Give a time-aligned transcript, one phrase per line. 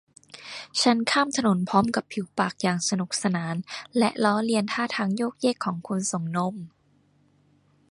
[0.81, 3.55] ฉันข้ามถนนพร้อมกับผิวปากอย่างสนุกสาน
[3.97, 6.55] และล้อเลียนท่าทางโยกเยกของคนส่งนม